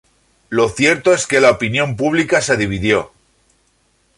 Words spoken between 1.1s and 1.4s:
es que